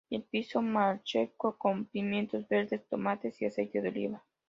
Y 0.09 0.15
el 0.15 0.23
pisto 0.23 0.63
manchego 0.63 1.55
con 1.59 1.85
pimientos 1.85 2.47
verdes, 2.47 2.83
tomates 2.89 3.39
y 3.39 3.45
aceite 3.45 3.83
de 3.83 3.89
oliva. 3.89 4.23